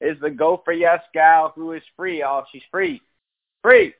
is 0.00 0.18
the 0.20 0.30
Go 0.30 0.62
for 0.64 0.72
Yes 0.72 1.00
gal 1.12 1.52
who 1.54 1.72
is 1.72 1.82
free. 1.96 2.22
Oh, 2.22 2.44
she's 2.50 2.62
free. 2.70 3.00
Free. 3.62 3.94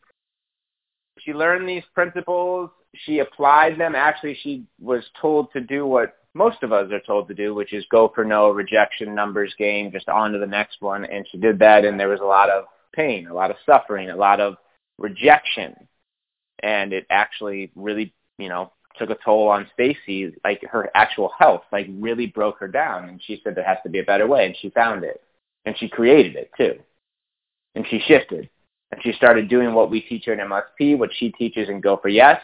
She 1.21 1.33
learned 1.33 1.69
these 1.69 1.83
principles. 1.95 2.71
She 2.95 3.19
applied 3.19 3.79
them. 3.79 3.95
Actually, 3.95 4.39
she 4.43 4.65
was 4.81 5.05
told 5.21 5.53
to 5.53 5.61
do 5.61 5.87
what 5.87 6.17
most 6.35 6.63
of 6.63 6.73
us 6.73 6.91
are 6.93 7.01
told 7.01 7.29
to 7.29 7.35
do, 7.35 7.55
which 7.55 7.73
is 7.73 7.85
go 7.91 8.11
for 8.15 8.25
no, 8.25 8.51
rejection, 8.51 9.15
numbers 9.15 9.55
game, 9.59 9.91
just 9.91 10.09
on 10.09 10.33
to 10.33 10.39
the 10.39 10.47
next 10.47 10.81
one. 10.81 11.05
And 11.05 11.27
she 11.31 11.39
did 11.39 11.59
that, 11.59 11.85
and 11.85 11.99
there 11.99 12.09
was 12.09 12.21
a 12.21 12.25
lot 12.25 12.51
of 12.51 12.65
pain, 12.95 13.27
a 13.27 13.35
lot 13.35 13.51
of 13.51 13.57
suffering, 13.67 14.11
a 14.11 14.17
lot 14.17 14.41
of 14.41 14.57
rejection. 14.99 15.75
And 16.63 16.93
it 16.93 17.07
actually 17.11 17.73
really, 17.75 18.15
you 18.39 18.49
know, 18.49 18.73
took 18.97 19.11
a 19.11 19.19
toll 19.25 19.49
on 19.49 19.69
Stacey, 19.75 20.35
like 20.45 20.63
her 20.71 20.91
actual 20.95 21.33
health, 21.39 21.63
like 21.73 21.89
really 21.91 22.27
broke 22.27 22.59
her 22.59 22.69
down. 22.69 23.09
And 23.09 23.21
she 23.23 23.41
said 23.43 23.55
there 23.55 23.65
has 23.65 23.79
to 23.83 23.91
be 23.91 24.01
a 24.01 24.05
better 24.05 24.27
way, 24.27 24.47
and 24.47 24.57
she 24.61 24.71
found 24.71 25.05
it 25.05 25.21
and 25.69 25.77
she 25.77 25.87
created 25.87 26.35
it 26.35 26.51
too. 26.57 26.79
And 27.75 27.85
she 27.91 28.01
shifted. 28.07 28.49
And 28.91 29.03
she 29.03 29.13
started 29.13 29.51
doing 29.51 29.75
what 29.75 29.91
we 29.91 30.01
teach 30.01 30.25
her 30.25 30.33
in 30.33 30.39
MSP, 30.39 30.97
what 30.97 31.11
she 31.15 31.31
teaches 31.33 31.69
in 31.69 31.83
Go 31.83 31.99
for 31.99 32.09
Yes, 32.09 32.41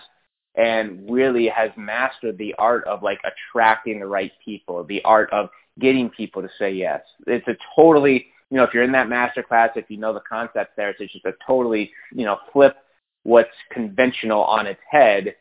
and 0.57 1.11
really 1.11 1.49
has 1.49 1.71
mastered 1.75 2.37
the 2.37 2.55
art 2.59 2.85
of 2.85 3.03
like 3.03 3.19
attracting 3.25 3.99
the 3.99 4.07
right 4.07 4.31
people, 4.45 4.85
the 4.85 5.03
art 5.05 5.33
of 5.33 5.49
getting 5.81 6.11
people 6.11 6.43
to 6.43 6.51
say 6.59 6.71
yes. 6.71 7.01
It's 7.27 7.49
a 7.49 7.57
totally, 7.75 8.27
you 8.51 8.59
know, 8.59 8.65
if 8.65 8.75
you're 8.75 8.83
in 8.83 8.93
that 8.93 9.09
master 9.09 9.43
class, 9.43 9.71
if 9.75 9.87
you 9.89 9.97
know 9.97 10.13
the 10.13 10.21
concepts 10.21 10.73
there, 10.77 10.91
it's 10.91 11.11
just 11.11 11.25
a 11.25 11.33
totally, 11.47 11.91
you 12.13 12.27
know, 12.27 12.37
flip 12.53 12.77
what's 13.23 13.49
conventional 13.73 14.45
on 14.45 14.67
its 14.67 14.83
head. 14.89 15.35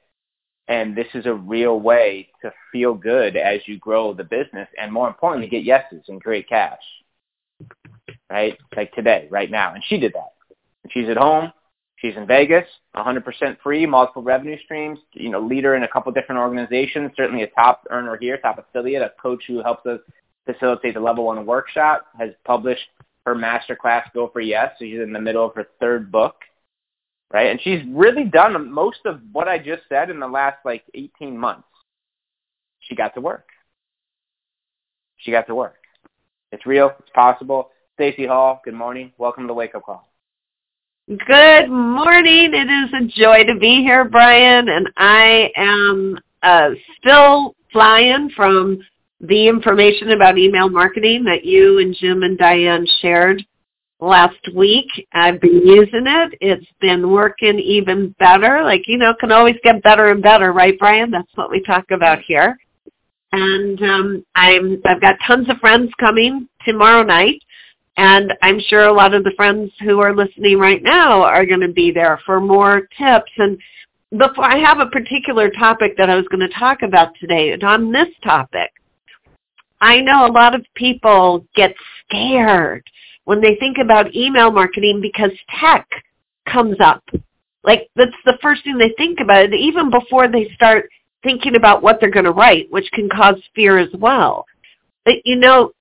And 0.70 0.96
this 0.96 1.08
is 1.14 1.26
a 1.26 1.34
real 1.34 1.82
way 1.82 2.30
to 2.42 2.54
feel 2.72 2.94
good 2.94 3.36
as 3.36 3.60
you 3.66 3.78
grow 3.78 4.14
the 4.14 4.24
business 4.24 4.70
and 4.80 4.90
more 4.90 5.10
importantly, 5.10 5.50
get 5.50 5.66
yeses 5.66 6.06
and 6.08 6.24
create 6.24 6.48
cash 6.48 6.80
right? 8.34 8.58
Like 8.76 8.92
today, 8.94 9.28
right 9.30 9.50
now. 9.50 9.76
And 9.76 9.84
she 9.88 9.98
did 10.00 10.14
that. 10.14 10.34
She's 10.90 11.08
at 11.08 11.18
home. 11.18 11.54
She's 11.98 12.18
in 12.18 12.28
Vegas, 12.28 12.66
100% 12.98 13.24
free, 13.64 13.86
multiple 13.86 14.24
revenue 14.24 14.58
streams, 14.66 15.00
you 15.14 15.30
know, 15.30 15.40
leader 15.40 15.76
in 15.76 15.84
a 15.84 15.88
couple 15.88 16.12
different 16.12 16.42
organizations, 16.42 17.12
certainly 17.16 17.44
a 17.44 17.48
top 17.48 17.88
earner 17.92 18.18
here, 18.20 18.38
top 18.40 18.58
affiliate, 18.58 19.02
a 19.02 19.14
coach 19.22 19.44
who 19.48 19.64
helps 19.64 19.86
us 19.86 20.00
facilitate 20.46 20.96
the 20.96 21.00
level 21.00 21.26
one 21.26 21.46
workshop, 21.46 22.08
has 22.20 22.32
published 22.44 22.84
her 23.26 23.36
masterclass 23.36 24.04
Go 24.14 24.30
for 24.34 24.42
Yes. 24.42 24.72
So 24.78 24.84
she's 24.84 25.00
in 25.00 25.14
the 25.14 25.22
middle 25.22 25.46
of 25.46 25.56
her 25.56 25.68
third 25.80 26.12
book, 26.12 26.36
right? 27.32 27.50
And 27.52 27.62
she's 27.62 27.80
really 27.88 28.26
done 28.26 28.70
most 28.70 29.00
of 29.06 29.22
what 29.32 29.48
I 29.48 29.58
just 29.58 29.84
said 29.88 30.10
in 30.10 30.20
the 30.20 30.28
last 30.28 30.58
like 30.66 30.84
18 30.96 31.38
months. 31.38 31.68
She 32.82 32.96
got 32.96 33.14
to 33.14 33.22
work. 33.22 33.48
She 35.18 35.32
got 35.32 35.48
to 35.48 35.56
work. 35.56 35.78
It's 36.52 36.66
real. 36.66 36.92
It's 37.00 37.10
possible. 37.16 37.70
Stacey 37.96 38.26
Hall, 38.26 38.60
good 38.66 38.74
morning. 38.74 39.12
Welcome 39.20 39.44
to 39.44 39.48
the 39.48 39.54
Wake 39.54 39.76
Up 39.76 39.84
Call. 39.84 40.10
Good 41.08 41.70
morning. 41.70 42.52
It 42.52 42.68
is 42.68 42.92
a 42.92 43.22
joy 43.22 43.44
to 43.44 43.60
be 43.60 43.84
here, 43.84 44.04
Brian, 44.04 44.68
and 44.68 44.90
I 44.98 45.52
am 45.56 46.18
uh, 46.42 46.70
still 46.98 47.56
flying 47.72 48.32
from 48.36 48.80
the 49.20 49.48
information 49.48 50.10
about 50.10 50.40
email 50.40 50.70
marketing 50.70 51.24
that 51.26 51.46
you 51.46 51.78
and 51.78 51.96
Jim 51.96 52.24
and 52.24 52.36
Diane 52.36 52.88
shared 53.00 53.46
last 54.00 54.50
week. 54.56 54.88
I've 55.12 55.40
been 55.40 55.62
using 55.64 56.06
it. 56.08 56.34
It's 56.42 56.66
been 56.82 57.12
working 57.12 57.60
even 57.60 58.16
better. 58.18 58.64
Like, 58.64 58.88
you 58.88 58.98
know, 58.98 59.14
can 59.20 59.32
always 59.32 59.58
get 59.64 59.84
better 59.84 60.10
and 60.10 60.24
better, 60.24 60.52
right, 60.52 60.80
Brian? 60.80 61.12
That's 61.12 61.30
what 61.36 61.52
we 61.52 61.62
talk 61.62 61.92
about 61.92 62.22
here. 62.26 62.58
And 63.34 63.80
um, 63.84 64.26
I'm 64.34 64.82
I've 64.84 65.02
got 65.02 65.18
tons 65.28 65.48
of 65.50 65.58
friends 65.58 65.92
coming 66.00 66.50
tomorrow 66.66 67.04
night 67.04 67.40
and 67.98 68.34
I'm 68.42 68.60
sure 68.60 68.86
a 68.86 68.94
lot 68.94 69.14
of 69.14 69.24
the 69.24 69.34
friends 69.36 69.72
who 69.82 70.00
are 70.00 70.16
listening 70.16 70.58
right 70.58 70.82
now 70.82 71.22
are 71.24 71.46
going 71.46 71.62
to 71.62 71.72
be 71.72 71.92
there 71.92 72.20
for 72.26 72.42
more 72.42 72.88
tips. 72.98 73.32
And 73.38 73.58
before 74.18 74.46
I 74.46 74.58
have 74.58 74.80
a 74.80 74.88
particular 74.88 75.50
topic 75.50 75.96
that 75.98 76.10
I 76.10 76.16
was 76.16 76.28
going 76.30 76.48
to 76.48 76.60
talk 76.60 76.82
about 76.82 77.14
today, 77.20 77.52
and 77.52 77.64
on 77.64 77.92
this 77.92 78.08
topic, 78.24 78.72
I 79.80 80.00
know 80.02 80.26
a 80.26 80.32
lot 80.32 80.56
of 80.56 80.66
people 80.76 81.46
get 81.56 81.76
scared 82.06 82.84
when 83.26 83.42
they 83.42 83.56
think 83.56 83.78
about 83.78 84.16
email 84.16 84.52
marketing 84.52 85.00
because 85.02 85.32
tech 85.60 85.88
comes 86.48 86.78
up. 86.80 87.04
Like 87.64 87.90
that's 87.96 88.12
the 88.26 88.38
first 88.42 88.64
thing 88.64 88.78
they 88.78 88.94
think 88.98 89.20
about, 89.20 89.54
even 89.54 89.90
before 89.90 90.28
they 90.28 90.50
start 90.56 90.90
thinking 91.22 91.56
about 91.56 91.84
what 91.84 92.00
they're 92.00 92.10
going 92.10 92.26
to 92.26 92.32
write, 92.32 92.72
which 92.72 92.90
can 92.92 93.10
cause 93.10 93.42
fear 93.56 93.78
as 93.78 93.90
well. 93.94 94.46
But 95.06 95.16
you 95.26 95.36
know, 95.36 95.72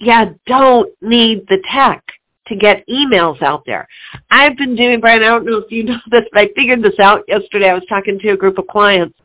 yeah, 0.00 0.30
don't 0.46 0.90
need 1.02 1.46
the 1.48 1.62
tech 1.72 2.02
to 2.46 2.56
get 2.56 2.86
emails 2.88 3.40
out 3.42 3.62
there. 3.66 3.86
I've 4.30 4.56
been 4.56 4.74
doing, 4.74 5.00
Brian, 5.00 5.22
I 5.22 5.26
don't 5.26 5.46
know 5.46 5.58
if 5.58 5.70
you 5.70 5.84
know 5.84 5.98
this, 6.10 6.24
but 6.32 6.40
I 6.40 6.48
figured 6.56 6.82
this 6.82 6.98
out 6.98 7.22
yesterday. 7.28 7.70
I 7.70 7.74
was 7.74 7.84
talking 7.88 8.18
to 8.18 8.30
a 8.30 8.36
group 8.36 8.58
of 8.58 8.66
clients. 8.66 9.16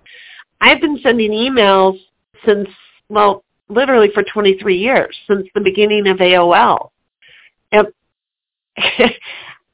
I've 0.62 0.82
been 0.82 1.00
sending 1.02 1.32
emails 1.32 1.98
since, 2.46 2.68
well, 3.10 3.44
literally 3.70 4.10
for 4.14 4.24
23 4.24 4.78
years, 4.78 5.16
since 5.28 5.48
the 5.56 5.62
beginning 5.62 6.08
of 6.08 6.18
AOL. 6.18 6.90
And 7.72 7.88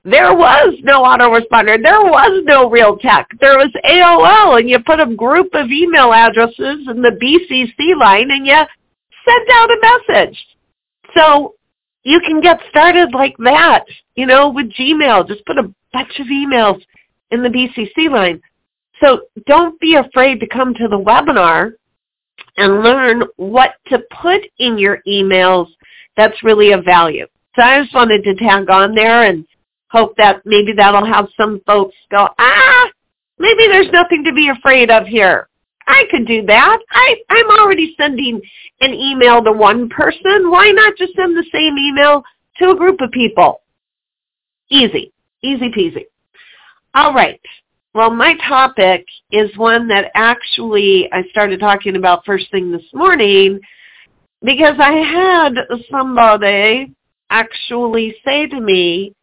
there 0.03 0.33
was 0.33 0.75
no 0.83 1.03
autoresponder. 1.03 1.81
There 1.81 2.01
was 2.01 2.43
no 2.45 2.69
real 2.69 2.97
tech. 2.97 3.27
There 3.39 3.57
was 3.57 3.71
AOL, 3.85 4.59
and 4.59 4.69
you 4.69 4.79
put 4.79 4.99
a 4.99 5.15
group 5.15 5.49
of 5.53 5.69
email 5.69 6.13
addresses 6.13 6.87
in 6.87 7.01
the 7.01 7.17
BCC 7.21 7.99
line, 7.99 8.29
and 8.31 8.45
you 8.45 8.53
sent 8.53 9.49
out 9.51 9.69
a 9.69 9.77
message. 10.07 10.45
So 11.15 11.55
you 12.03 12.19
can 12.21 12.41
get 12.41 12.59
started 12.69 13.13
like 13.13 13.35
that, 13.39 13.85
you 14.15 14.25
know, 14.25 14.49
with 14.49 14.71
Gmail. 14.73 15.27
Just 15.27 15.45
put 15.45 15.57
a 15.57 15.73
bunch 15.93 16.19
of 16.19 16.27
emails 16.27 16.81
in 17.31 17.43
the 17.43 17.49
BCC 17.49 18.09
line. 18.09 18.41
So 19.01 19.21
don't 19.45 19.79
be 19.79 19.95
afraid 19.95 20.39
to 20.39 20.47
come 20.47 20.73
to 20.75 20.87
the 20.87 20.97
webinar 20.97 21.73
and 22.57 22.83
learn 22.83 23.23
what 23.37 23.75
to 23.87 23.99
put 24.21 24.41
in 24.59 24.77
your 24.77 25.01
emails 25.07 25.67
that's 26.17 26.43
really 26.43 26.71
of 26.71 26.85
value. 26.85 27.25
So 27.55 27.63
I 27.63 27.81
just 27.81 27.93
wanted 27.93 28.23
to 28.23 28.35
tag 28.35 28.69
on 28.69 28.93
there 28.93 29.23
and 29.23 29.45
hope 29.89 30.15
that 30.17 30.41
maybe 30.45 30.73
that'll 30.73 31.05
have 31.05 31.27
some 31.35 31.61
folks 31.65 31.95
go, 32.09 32.27
ah, 32.37 32.89
maybe 33.39 33.67
there's 33.67 33.91
nothing 33.91 34.23
to 34.23 34.33
be 34.33 34.49
afraid 34.49 34.89
of 34.89 35.05
here. 35.05 35.47
I 35.87 36.05
could 36.09 36.27
do 36.27 36.45
that. 36.45 36.79
I, 36.91 37.15
I'm 37.29 37.49
already 37.59 37.95
sending 37.97 38.41
an 38.81 38.93
email 38.93 39.43
to 39.43 39.51
one 39.51 39.89
person. 39.89 40.49
Why 40.49 40.71
not 40.71 40.95
just 40.97 41.15
send 41.15 41.35
the 41.35 41.45
same 41.51 41.77
email 41.77 42.23
to 42.57 42.71
a 42.71 42.75
group 42.75 43.01
of 43.01 43.11
people? 43.11 43.61
Easy. 44.69 45.11
Easy 45.43 45.69
peasy. 45.69 46.05
All 46.93 47.13
right. 47.13 47.41
Well, 47.93 48.11
my 48.11 48.35
topic 48.47 49.05
is 49.31 49.55
one 49.57 49.87
that 49.89 50.11
actually 50.15 51.09
I 51.11 51.23
started 51.29 51.59
talking 51.59 51.95
about 51.95 52.25
first 52.25 52.49
thing 52.51 52.71
this 52.71 52.85
morning 52.93 53.59
because 54.43 54.75
I 54.79 54.93
had 54.93 55.55
somebody 55.89 56.93
actually 57.29 58.15
say 58.23 58.47
to 58.47 58.59
me 58.59 59.13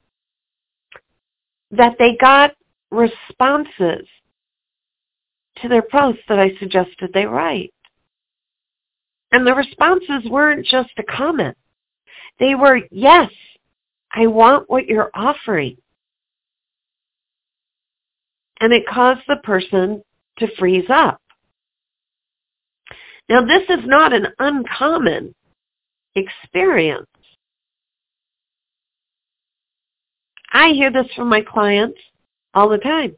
that 1.70 1.96
they 1.98 2.16
got 2.20 2.52
responses 2.90 4.06
to 5.62 5.68
their 5.68 5.82
posts 5.82 6.22
that 6.28 6.38
I 6.38 6.56
suggested 6.58 7.10
they 7.12 7.26
write. 7.26 7.72
And 9.32 9.46
the 9.46 9.54
responses 9.54 10.28
weren't 10.30 10.66
just 10.66 10.90
a 10.98 11.02
comment. 11.02 11.56
They 12.38 12.54
were, 12.54 12.80
yes, 12.90 13.30
I 14.12 14.26
want 14.26 14.70
what 14.70 14.86
you're 14.86 15.10
offering. 15.14 15.76
And 18.60 18.72
it 18.72 18.86
caused 18.86 19.20
the 19.28 19.36
person 19.36 20.02
to 20.38 20.48
freeze 20.56 20.88
up. 20.88 21.20
Now 23.28 23.44
this 23.44 23.62
is 23.68 23.84
not 23.84 24.12
an 24.12 24.28
uncommon 24.38 25.34
experience. 26.14 27.06
I 30.52 30.70
hear 30.70 30.90
this 30.90 31.06
from 31.14 31.28
my 31.28 31.42
clients 31.42 32.00
all 32.54 32.68
the 32.68 32.78
time. 32.78 33.16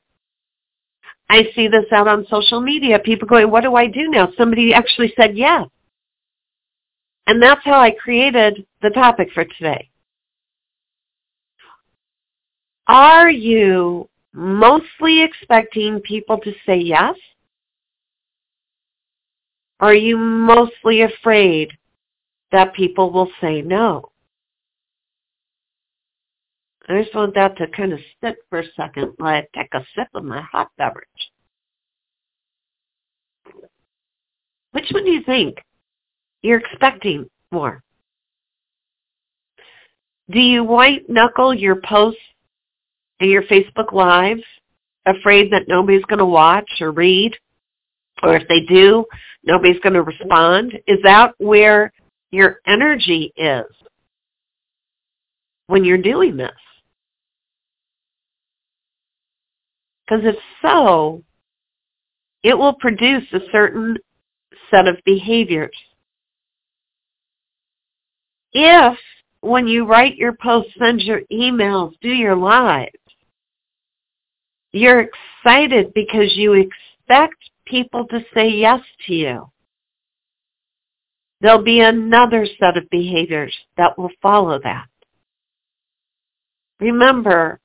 I 1.31 1.49
see 1.55 1.69
this 1.69 1.85
out 1.93 2.09
on 2.09 2.27
social 2.29 2.61
media. 2.61 2.99
People 2.99 3.29
going, 3.29 3.49
what 3.49 3.63
do 3.63 3.77
I 3.77 3.87
do 3.87 4.09
now? 4.09 4.33
Somebody 4.37 4.75
actually 4.75 5.13
said 5.17 5.37
yes. 5.37 5.69
And 7.29 7.41
that's 7.41 7.65
how 7.65 7.79
I 7.79 7.93
created 7.93 8.67
the 8.83 8.91
topic 8.91 9.29
for 9.33 9.45
today. 9.45 9.89
Are 12.89 13.31
you 13.31 14.09
mostly 14.33 15.23
expecting 15.23 16.01
people 16.01 16.39
to 16.39 16.53
say 16.67 16.79
yes? 16.79 17.15
Are 19.79 19.95
you 19.95 20.19
mostly 20.19 21.03
afraid 21.03 21.71
that 22.51 22.75
people 22.75 23.13
will 23.13 23.31
say 23.41 23.63
no? 23.63 24.10
I 26.91 27.03
just 27.03 27.15
want 27.15 27.37
that 27.37 27.57
to 27.59 27.69
kind 27.69 27.93
of 27.93 28.01
sit 28.21 28.39
for 28.49 28.59
a 28.59 28.65
second 28.77 29.13
while 29.19 29.37
I 29.37 29.47
take 29.57 29.73
a 29.75 29.85
sip 29.95 30.09
of 30.13 30.25
my 30.25 30.41
hot 30.41 30.71
beverage. 30.77 31.07
Which 34.73 34.91
one 34.91 35.05
do 35.05 35.11
you 35.13 35.23
think 35.23 35.59
you're 36.43 36.59
expecting 36.59 37.31
more? 37.53 37.85
Do 40.31 40.41
you 40.41 40.65
white 40.65 41.09
knuckle 41.09 41.55
your 41.55 41.77
posts 41.77 42.21
and 43.21 43.31
your 43.31 43.45
Facebook 43.45 43.93
Lives 43.93 44.43
afraid 45.07 45.53
that 45.53 45.69
nobody's 45.69 46.05
going 46.07 46.19
to 46.19 46.27
watch 46.27 46.69
or 46.81 46.91
read? 46.91 47.37
Or 48.25 48.35
if 48.35 48.49
they 48.49 48.63
do, 48.69 49.05
nobody's 49.45 49.81
going 49.81 49.95
to 49.95 50.03
respond? 50.03 50.77
Is 50.89 50.99
that 51.05 51.35
where 51.39 51.93
your 52.33 52.59
energy 52.67 53.33
is 53.37 53.67
when 55.69 55.85
you're 55.85 55.99
doing 55.99 56.37
this? 56.37 56.51
Because 60.11 60.25
if 60.25 60.37
so, 60.61 61.23
it 62.43 62.59
will 62.59 62.75
produce 62.75 63.25
a 63.33 63.39
certain 63.53 63.97
set 64.69 64.89
of 64.89 64.97
behaviors. 65.05 65.77
If 68.53 68.99
when 69.41 69.69
you 69.69 69.87
write 69.87 70.17
your 70.17 70.33
posts, 70.33 70.73
send 70.79 71.01
your 71.01 71.21
emails, 71.33 71.93
do 72.01 72.09
your 72.09 72.35
lives, 72.35 72.91
you're 74.73 75.01
excited 75.01 75.93
because 75.95 76.37
you 76.37 76.55
expect 76.55 77.37
people 77.65 78.05
to 78.09 78.21
say 78.35 78.49
yes 78.49 78.81
to 79.07 79.15
you. 79.15 79.51
There'll 81.41 81.63
be 81.63 81.81
another 81.81 82.47
set 82.59 82.77
of 82.77 82.91
behaviors 82.91 83.55
that 83.77 83.97
will 83.97 84.11
follow 84.21 84.59
that. 84.65 84.89
Remember, 86.81 87.61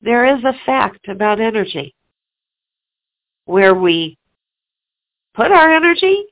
there 0.00 0.36
is 0.36 0.42
a 0.44 0.54
fact 0.64 1.08
about 1.08 1.40
energy 1.40 1.94
where 3.46 3.74
we 3.74 4.16
put 5.34 5.50
our 5.50 5.70
energy, 5.70 6.24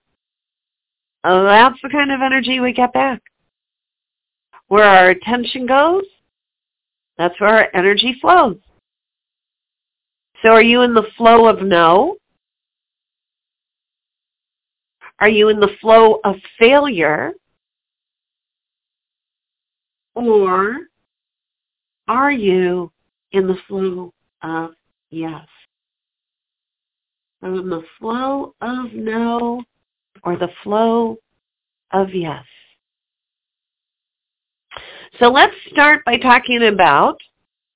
that's 1.25 1.79
the 1.83 1.89
kind 1.89 2.13
of 2.13 2.21
energy 2.21 2.61
we 2.61 2.73
get 2.73 2.93
back. 2.93 3.23
Where 4.69 4.85
our 4.85 5.11
attention 5.11 5.67
goes, 5.67 6.05
that's 7.19 7.41
where 7.41 7.51
our 7.51 7.69
energy 7.75 8.17
flows. 8.21 8.59
So 10.43 10.51
are 10.51 10.63
you 10.63 10.83
in 10.83 10.93
the 10.93 11.07
flow 11.17 11.49
of 11.49 11.63
no? 11.63 12.17
Are 15.19 15.29
you 15.29 15.49
in 15.49 15.59
the 15.61 15.75
flow 15.81 16.21
of 16.25 16.37
failure? 16.59 17.33
Or 20.15 20.77
are 22.07 22.33
you 22.33 22.93
in 23.37 23.47
the 23.47 23.57
flow 23.69 24.13
of 24.43 24.71
yes? 25.11 25.47
So 27.41 27.49
in 27.49 27.69
the 27.69 27.83
flow 27.99 28.55
of 28.61 28.93
no 28.93 29.63
or 30.25 30.37
the 30.37 30.51
flow 30.63 31.19
of 31.93 32.15
yes. 32.15 32.45
So 35.21 35.29
let's 35.29 35.55
start 35.71 36.05
by 36.05 36.19
talking 36.19 36.63
about 36.65 37.19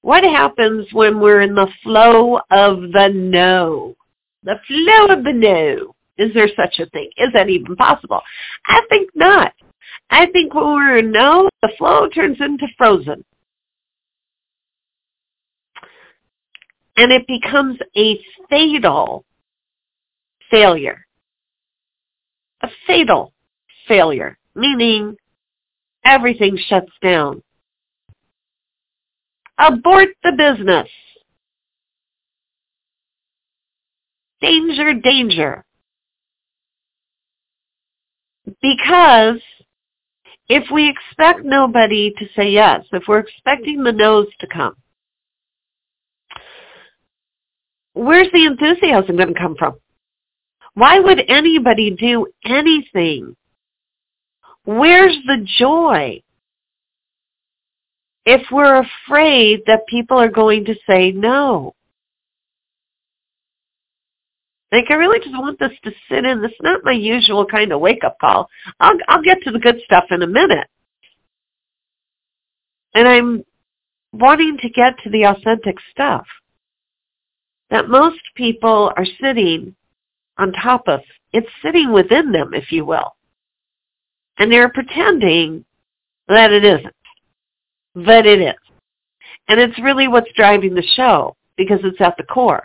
what 0.03 0.25
happens 0.25 0.87
when 0.93 1.21
we're 1.21 1.43
in 1.43 1.55
the 1.55 1.69
flow 1.83 2.41
of 2.51 2.81
the 2.93 3.11
no. 3.15 3.95
The 4.43 4.57
flow 4.67 5.15
of 5.15 5.25
the 5.25 5.33
no. 5.33 5.95
Is 6.17 6.35
there 6.35 6.49
such 6.57 6.81
a 6.81 6.87
thing? 6.91 7.11
Is 7.17 7.33
that 7.33 7.49
even 7.49 7.77
possible? 7.77 8.21
I 8.67 8.81
think 8.89 9.11
not. 9.15 9.53
I 10.11 10.27
think 10.27 10.55
when 10.55 10.65
we're 10.65 10.99
in 10.99 11.13
no, 11.13 11.49
the 11.63 11.73
flow 11.79 12.09
turns 12.09 12.39
into 12.41 12.67
frozen. 12.77 13.25
And 17.01 17.13
it 17.13 17.27
becomes 17.27 17.79
a 17.97 18.21
fatal 18.51 19.25
failure. 20.51 21.07
A 22.61 22.69
fatal 22.87 23.33
failure, 23.89 24.37
meaning 24.55 25.17
everything 26.05 26.59
shuts 26.69 26.93
down. 27.03 27.43
Abort 29.59 30.09
the 30.23 30.33
business. 30.37 30.89
Danger, 34.43 34.93
danger. 34.93 35.65
Because 38.61 39.41
if 40.51 40.71
we 40.71 40.91
expect 40.91 41.47
nobody 41.47 42.13
to 42.19 42.27
say 42.37 42.51
yes, 42.51 42.85
if 42.93 43.05
we're 43.09 43.21
expecting 43.21 43.85
the 43.85 43.93
no's 43.93 44.27
to 44.41 44.47
come, 44.47 44.75
where's 47.95 48.31
the 48.33 48.47
enthusiasm 48.47 49.17
going 49.17 49.35
to 49.35 49.41
come 49.41 49.57
from? 49.57 49.75
Why 50.75 51.01
would 51.01 51.21
anybody 51.29 51.91
do 51.91 52.27
anything? 52.45 53.37
Where's 54.65 55.17
the 55.27 55.47
joy? 55.59 56.23
If 58.25 58.43
we're 58.53 58.83
afraid 58.83 59.63
that 59.67 59.87
people 59.89 60.19
are 60.19 60.29
going 60.29 60.65
to 60.67 60.75
say 60.87 61.11
no. 61.11 61.75
Like 64.71 64.85
I 64.89 64.95
really 64.95 65.19
just 65.19 65.33
want 65.33 65.59
this 65.59 65.73
to 65.83 65.91
sit 66.09 66.25
in. 66.25 66.41
This 66.41 66.53
is 66.53 66.59
not 66.63 66.85
my 66.85 66.93
usual 66.93 67.45
kind 67.45 67.73
of 67.73 67.81
wake 67.81 68.05
up 68.05 68.19
call. 68.21 68.49
I'll 68.79 68.97
I'll 69.09 69.23
get 69.23 69.43
to 69.43 69.51
the 69.51 69.59
good 69.59 69.81
stuff 69.85 70.05
in 70.11 70.23
a 70.23 70.29
minute. 70.29 70.69
And 72.95 73.09
I'm 73.09 73.45
wanting 74.13 74.59
to 74.59 74.69
get 74.69 74.95
to 75.03 75.11
the 75.11 75.25
authentic 75.25 75.77
stuff 75.91 76.27
that 77.71 77.89
most 77.89 78.21
people 78.35 78.93
are 78.97 79.07
sitting 79.21 79.75
on 80.39 80.53
top 80.53 80.89
of. 80.89 81.01
It's 81.33 81.49
sitting 81.63 81.93
within 81.93 82.33
them, 82.33 82.53
if 82.55 82.73
you 82.73 82.85
will. 82.85 83.15
And 84.39 84.51
they're 84.51 84.71
pretending 84.71 85.65
that 86.29 86.53
it 86.53 86.65
isn't. 86.65 86.95
But 87.95 88.27
it 88.27 88.41
is. 88.41 88.55
And 89.49 89.61
it's 89.61 89.79
really 89.81 90.09
what's 90.09 90.33
driving 90.35 90.75
the 90.75 90.87
show 90.95 91.37
because 91.57 91.81
it's 91.85 92.01
at 92.01 92.17
the 92.17 92.25
core. 92.25 92.65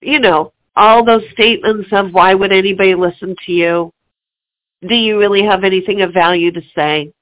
You 0.00 0.20
know, 0.20 0.52
all 0.76 1.04
those 1.04 1.22
statements 1.32 1.88
of 1.92 2.12
why 2.12 2.34
would 2.34 2.52
anybody 2.52 2.94
listen 2.94 3.34
to 3.46 3.52
you? 3.52 3.92
Do 4.86 4.94
you 4.94 5.18
really 5.18 5.42
have 5.42 5.64
anything 5.64 6.02
of 6.02 6.12
value 6.12 6.52
to 6.52 6.60
say? 6.74 7.12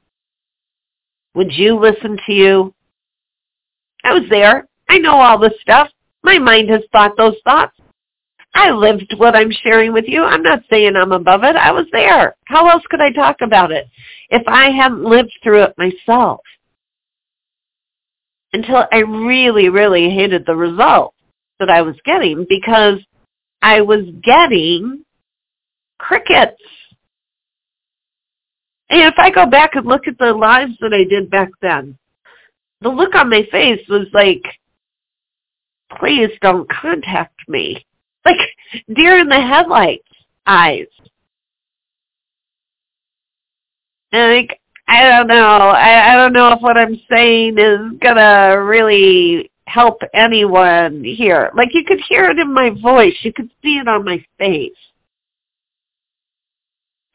Would 1.34 1.52
you 1.52 1.78
listen 1.78 2.18
to 2.26 2.32
you? 2.32 2.74
I 4.04 4.12
was 4.12 4.24
there. 4.28 4.68
I 4.88 4.98
know 4.98 5.14
all 5.14 5.38
this 5.38 5.54
stuff. 5.60 5.88
My 6.22 6.38
mind 6.38 6.68
has 6.70 6.82
thought 6.92 7.16
those 7.16 7.36
thoughts. 7.44 7.76
I 8.54 8.70
lived 8.70 9.14
what 9.16 9.34
I'm 9.34 9.50
sharing 9.50 9.92
with 9.92 10.04
you. 10.06 10.22
I'm 10.22 10.42
not 10.42 10.60
saying 10.68 10.94
I'm 10.94 11.12
above 11.12 11.42
it. 11.42 11.56
I 11.56 11.72
was 11.72 11.86
there. 11.90 12.36
How 12.44 12.68
else 12.68 12.82
could 12.90 13.00
I 13.00 13.10
talk 13.10 13.36
about 13.40 13.72
it 13.72 13.88
if 14.28 14.42
I 14.46 14.70
hadn't 14.70 15.04
lived 15.04 15.32
through 15.42 15.62
it 15.62 15.74
myself? 15.78 16.40
Until 18.52 18.84
I 18.92 18.98
really, 18.98 19.70
really 19.70 20.10
hated 20.10 20.44
the 20.44 20.54
results 20.54 21.16
that 21.58 21.70
I 21.70 21.80
was 21.80 21.96
getting 22.04 22.44
because 22.46 22.98
I 23.62 23.80
was 23.80 24.04
getting 24.22 25.04
crickets. 25.98 26.60
And 28.92 29.00
if 29.00 29.14
I 29.16 29.30
go 29.30 29.46
back 29.46 29.74
and 29.74 29.86
look 29.86 30.06
at 30.06 30.18
the 30.18 30.34
lives 30.34 30.74
that 30.82 30.92
I 30.92 31.04
did 31.04 31.30
back 31.30 31.48
then, 31.62 31.96
the 32.82 32.90
look 32.90 33.14
on 33.14 33.30
my 33.30 33.42
face 33.50 33.80
was 33.88 34.06
like, 34.12 34.42
please 35.98 36.28
don't 36.42 36.68
contact 36.70 37.40
me. 37.48 37.84
Like 38.24 38.38
deer 38.94 39.18
in 39.18 39.28
the 39.28 39.34
headlights 39.34 40.06
eyes. 40.46 40.86
And 44.12 44.36
like, 44.36 44.60
I 44.86 45.08
don't 45.08 45.26
know. 45.26 45.34
I, 45.34 46.12
I 46.12 46.14
don't 46.14 46.32
know 46.32 46.52
if 46.52 46.60
what 46.60 46.78
I'm 46.78 47.00
saying 47.10 47.58
is 47.58 47.98
gonna 48.00 48.62
really 48.62 49.50
help 49.66 50.00
anyone 50.14 51.02
here. 51.02 51.50
Like 51.56 51.70
you 51.72 51.82
could 51.84 51.98
hear 52.08 52.26
it 52.26 52.38
in 52.38 52.54
my 52.54 52.70
voice. 52.80 53.16
You 53.22 53.32
could 53.32 53.50
see 53.60 53.78
it 53.78 53.88
on 53.88 54.04
my 54.04 54.24
face. 54.38 54.70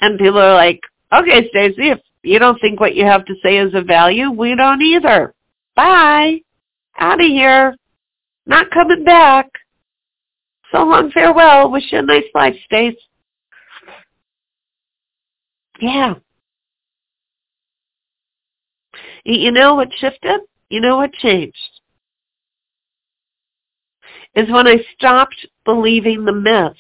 And 0.02 0.20
people 0.20 0.40
are 0.40 0.56
like, 0.56 0.82
okay, 1.14 1.50
Stacey, 1.50 1.90
if 1.92 2.00
you 2.24 2.40
don't 2.40 2.60
think 2.60 2.80
what 2.80 2.96
you 2.96 3.06
have 3.06 3.26
to 3.26 3.36
say 3.44 3.58
is 3.58 3.74
of 3.74 3.86
value, 3.86 4.32
we 4.32 4.56
don't 4.56 4.82
either. 4.82 5.34
Bye. 5.76 6.42
Out 7.00 7.22
of 7.22 7.28
here. 7.28 7.76
Not 8.46 8.72
coming 8.72 9.04
back. 9.04 9.48
So 10.72 10.84
long, 10.84 11.12
farewell. 11.12 11.72
Wish 11.72 11.92
you 11.92 12.00
a 12.00 12.02
nice 12.02 12.26
life, 12.34 12.56
Stace. 12.66 12.96
Yeah. 15.80 16.16
You 19.24 19.52
know 19.52 19.76
what 19.76 19.90
shifted? 19.98 20.42
You 20.70 20.82
know 20.82 20.98
what 20.98 21.14
changed? 21.14 21.58
Is 24.36 24.50
when 24.50 24.68
I 24.68 24.78
stopped 24.96 25.48
believing 25.66 26.26
the 26.26 26.34
myths 26.34 26.80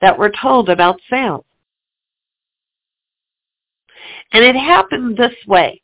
that 0.00 0.18
were 0.18 0.32
told 0.42 0.68
about 0.68 1.00
sales. 1.10 1.44
And 4.32 4.44
it 4.44 4.56
happened 4.56 5.16
this 5.16 5.34
way. 5.46 5.80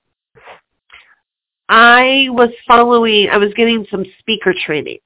I 1.68 2.26
was 2.30 2.50
following, 2.66 3.28
I 3.30 3.38
was 3.38 3.54
getting 3.54 3.86
some 3.90 4.04
speaker 4.18 4.54
training. 4.66 4.98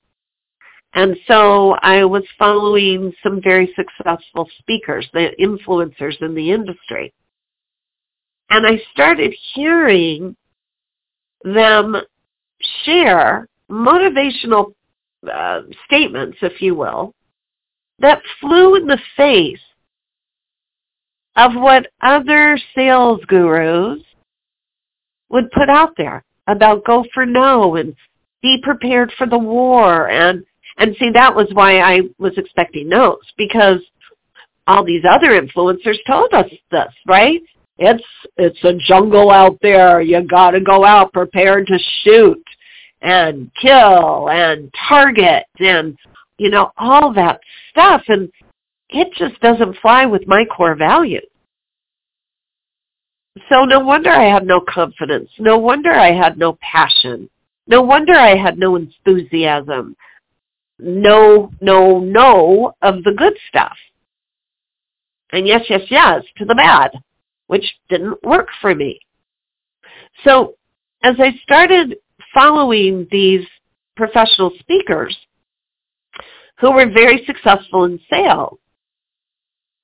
And 0.95 1.17
so 1.27 1.73
I 1.83 2.05
was 2.05 2.25
following 2.39 3.13
some 3.23 3.41
very 3.43 3.73
successful 3.77 4.49
speakers, 4.59 5.09
the 5.13 5.31
influencers 5.39 6.21
in 6.23 6.35
the 6.35 6.51
industry. 6.51 7.13
And 8.51 8.67
I 8.67 8.81
started 8.93 9.35
hearing 9.55 10.35
them 11.45 11.97
share 12.85 13.49
motivational 13.71 14.73
uh, 15.31 15.61
statements, 15.85 16.39
if 16.41 16.61
you 16.63 16.75
will, 16.75 17.15
that 17.99 18.23
flew 18.41 18.77
in 18.77 18.87
the 18.87 18.99
face 19.17 19.61
of 21.39 21.55
what 21.55 21.87
other 22.03 22.59
sales 22.75 23.21
gurus 23.29 24.01
would 25.31 25.51
put 25.53 25.71
out 25.71 25.93
there 25.97 26.25
about 26.49 26.85
go 26.85 27.05
for 27.15 27.25
no 27.25 27.77
and 27.77 27.95
be 28.43 28.59
prepared 28.63 29.13
for 29.17 29.27
the 29.27 29.39
war 29.39 30.11
and 30.11 30.45
and 30.79 30.97
see 30.99 31.11
that 31.13 31.35
was 31.35 31.49
why 31.53 31.81
I 31.81 32.01
was 32.19 32.33
expecting 32.37 32.89
no's 32.89 33.19
because 33.37 33.81
all 34.67 34.85
these 34.85 35.03
other 35.09 35.29
influencers 35.29 35.97
told 36.07 36.33
us 36.35 36.51
this, 36.71 36.93
right? 37.07 37.41
It's 37.79 38.05
it's 38.37 38.63
a 38.65 38.75
jungle 38.87 39.31
out 39.31 39.59
there. 39.63 40.01
You 40.01 40.21
got 40.27 40.51
to 40.51 40.61
go 40.61 40.85
out 40.85 41.13
prepared 41.13 41.67
to 41.69 41.79
shoot 42.03 42.45
and 43.01 43.51
kill 43.61 44.29
and 44.31 44.73
target 44.89 45.45
and 45.61 45.97
you 46.37 46.51
know 46.51 46.73
all 46.77 47.15
that 47.15 47.41
stuff 47.71 48.03
and 48.09 48.31
it 48.91 49.09
just 49.15 49.41
doesn't 49.41 49.77
fly 49.79 50.07
with 50.07 50.27
my 50.27 50.45
core 50.45 50.75
values. 50.75 51.27
So 53.49 53.65
no 53.65 53.81
wonder 53.81 54.11
I 54.11 54.25
had 54.25 54.47
no 54.47 54.61
confidence. 54.61 55.31
No 55.39 55.59
wonder 55.59 55.93
I 55.93 56.13
had 56.13 56.39
no 56.39 56.59
passion. 56.61 57.29
No 57.67 57.83
wonder 57.83 58.15
I 58.15 58.37
had 58.37 58.59
no 58.59 58.77
enthusiasm. 58.77 59.95
No, 60.79 61.51
no, 61.61 62.01
no 62.01 62.75
of 62.83 63.03
the 63.05 63.15
good 63.17 63.35
stuff. 63.49 63.77
And 65.33 65.47
yes, 65.47 65.63
yes, 65.69 65.83
yes 65.91 66.25
to 66.39 66.45
the 66.45 66.55
bad, 66.55 66.91
which 67.49 67.65
didn't 67.89 68.23
work 68.25 68.49
for 68.61 68.75
me. 68.75 68.99
So 70.25 70.55
as 71.03 71.17
I 71.19 71.39
started 71.43 71.97
following 72.35 73.07
these 73.11 73.47
professional 73.97 74.53
speakers 74.61 75.17
who 76.59 76.73
were 76.73 76.91
very 76.91 77.25
successful 77.27 77.85
in 77.85 78.01
sales, 78.11 78.59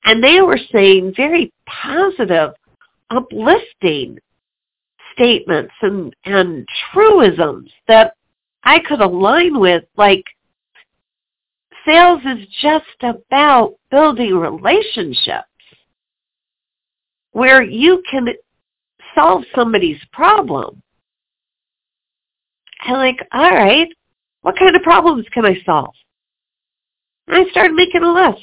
and 0.05 0.23
they 0.23 0.41
were 0.41 0.59
saying 0.73 1.15
very 1.17 1.53
positive, 1.67 2.51
uplifting 3.11 4.19
statements 5.13 5.73
and, 5.83 6.15
and 6.25 6.67
truisms 6.93 7.71
that 7.89 8.15
I 8.65 8.81
could 8.81 9.01
align 9.01 9.59
with, 9.59 9.85
like 9.97 10.25
sales 11.87 12.21
is 12.25 12.47
just 12.61 12.85
about 13.03 13.75
building 13.91 14.35
relationships 14.35 15.49
where 17.33 17.63
you 17.63 18.03
can 18.11 18.29
solve 19.15 19.45
somebody's 19.55 20.01
problem. 20.13 20.83
I'm 22.81 22.95
like, 22.95 23.27
all 23.33 23.51
right, 23.51 23.89
what 24.43 24.59
kind 24.59 24.75
of 24.77 24.83
problems 24.83 25.27
can 25.33 25.45
I 25.45 25.57
solve? 25.65 25.95
And 27.27 27.37
I 27.37 27.51
started 27.51 27.75
making 27.75 28.03
a 28.03 28.13
list. 28.13 28.43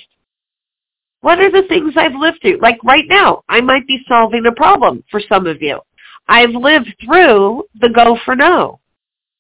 What 1.22 1.40
are 1.40 1.52
the 1.52 1.68
things 1.68 1.94
I've 1.96 2.16
lived 2.16 2.40
through? 2.42 2.60
Like 2.62 2.84
right 2.84 3.06
now, 3.08 3.44
I 3.48 3.62
might 3.62 3.88
be 3.88 4.04
solving 4.08 4.46
a 4.46 4.52
problem 4.52 5.04
for 5.10 5.22
some 5.30 5.48
of 5.48 5.62
you. 5.62 5.80
I've 6.28 6.52
lived 6.52 6.94
through 7.04 7.64
the 7.80 7.90
go 7.90 8.18
for 8.26 8.36
no 8.36 8.80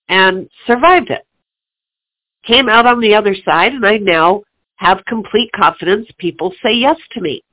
and 0.10 0.50
survived 0.68 1.10
it. 1.10 1.26
Came 2.44 2.70
out 2.70 2.86
on 2.86 3.00
the 3.00 3.14
other 3.14 3.36
side 3.46 3.74
and 3.74 3.86
I 3.86 3.98
now 3.98 4.44
have 4.76 5.06
complete 5.08 5.52
confidence 5.56 6.08
people 6.18 6.54
say 6.64 6.74
yes 6.74 6.98
to 7.12 7.22
me. 7.22 7.44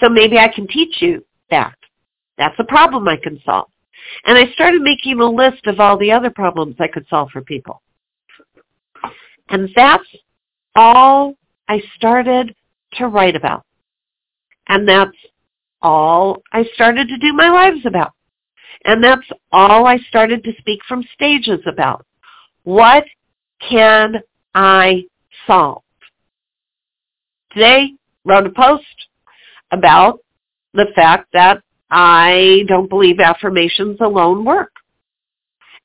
So 0.00 0.08
maybe 0.08 0.38
I 0.38 0.48
can 0.48 0.66
teach 0.66 1.00
you 1.00 1.24
that. 1.50 1.74
That's 2.38 2.58
a 2.58 2.64
problem 2.64 3.06
I 3.06 3.16
can 3.16 3.40
solve. 3.44 3.68
And 4.24 4.36
I 4.36 4.52
started 4.52 4.82
making 4.82 5.20
a 5.20 5.24
list 5.24 5.66
of 5.66 5.80
all 5.80 5.96
the 5.96 6.12
other 6.12 6.30
problems 6.30 6.76
I 6.78 6.88
could 6.88 7.06
solve 7.08 7.30
for 7.30 7.42
people. 7.42 7.80
And 9.48 9.68
that's 9.74 10.04
all 10.74 11.34
I 11.68 11.82
started 11.96 12.54
to 12.98 13.08
write 13.08 13.36
about. 13.36 13.64
And 14.68 14.88
that's 14.88 15.16
all 15.82 16.42
I 16.52 16.64
started 16.74 17.08
to 17.08 17.18
do 17.18 17.32
my 17.32 17.50
lives 17.50 17.84
about. 17.84 18.12
And 18.84 19.02
that's 19.02 19.26
all 19.52 19.86
I 19.86 19.98
started 20.08 20.44
to 20.44 20.52
speak 20.58 20.80
from 20.86 21.04
stages 21.14 21.60
about. 21.66 22.04
What 22.64 23.04
can 23.68 24.16
I 24.54 25.04
solve? 25.46 25.82
Today, 27.52 27.92
wrote 28.24 28.46
a 28.46 28.50
post 28.50 28.84
about 29.70 30.20
the 30.72 30.86
fact 30.94 31.28
that 31.32 31.62
I 31.90 32.64
don't 32.66 32.88
believe 32.88 33.20
affirmations 33.20 33.98
alone 34.00 34.44
work. 34.44 34.72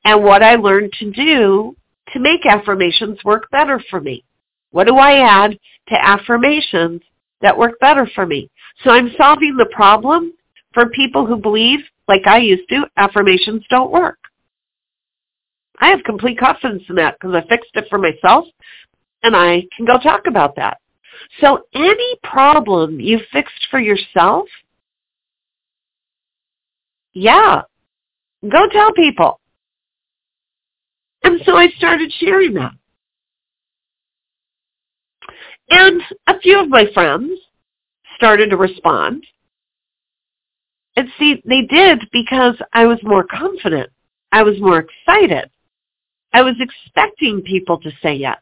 And 0.03 0.23
what 0.23 0.41
I 0.41 0.55
learned 0.55 0.93
to 0.99 1.11
do 1.11 1.75
to 2.13 2.19
make 2.19 2.45
affirmations 2.45 3.19
work 3.23 3.49
better 3.51 3.83
for 3.89 4.01
me. 4.01 4.23
What 4.71 4.88
do 4.88 4.95
I 4.95 5.19
add 5.19 5.57
to 5.89 6.05
affirmations 6.05 7.01
that 7.41 7.57
work 7.57 7.79
better 7.79 8.09
for 8.13 8.25
me? 8.25 8.49
So 8.83 8.91
I'm 8.91 9.11
solving 9.17 9.57
the 9.57 9.69
problem 9.71 10.33
for 10.73 10.89
people 10.89 11.25
who 11.25 11.38
believe, 11.38 11.79
like 12.07 12.27
I 12.27 12.38
used 12.38 12.69
to, 12.69 12.85
affirmations 12.97 13.63
don't 13.69 13.91
work. 13.91 14.19
I 15.79 15.89
have 15.89 16.03
complete 16.03 16.38
confidence 16.38 16.83
in 16.89 16.95
that 16.95 17.17
because 17.19 17.35
I 17.35 17.47
fixed 17.47 17.71
it 17.73 17.85
for 17.89 17.97
myself 17.97 18.45
and 19.23 19.35
I 19.35 19.63
can 19.75 19.85
go 19.85 19.97
talk 19.97 20.27
about 20.27 20.55
that. 20.57 20.79
So 21.41 21.65
any 21.73 22.15
problem 22.23 22.99
you 22.99 23.19
fixed 23.31 23.67
for 23.69 23.79
yourself, 23.79 24.47
yeah, 27.13 27.61
go 28.47 28.67
tell 28.69 28.93
people. 28.93 29.39
And 31.23 31.41
so 31.45 31.55
I 31.55 31.69
started 31.77 32.11
sharing 32.19 32.53
that. 32.53 32.73
And 35.69 36.01
a 36.27 36.39
few 36.39 36.59
of 36.59 36.69
my 36.69 36.85
friends 36.93 37.39
started 38.15 38.49
to 38.49 38.57
respond. 38.57 39.23
And 40.95 41.07
see, 41.17 41.41
they 41.45 41.61
did 41.61 42.07
because 42.11 42.55
I 42.73 42.85
was 42.85 42.99
more 43.03 43.23
confident. 43.23 43.89
I 44.31 44.43
was 44.43 44.59
more 44.59 44.79
excited. 44.79 45.49
I 46.33 46.41
was 46.41 46.55
expecting 46.59 47.41
people 47.41 47.79
to 47.79 47.91
say 48.01 48.13
yes. 48.13 48.39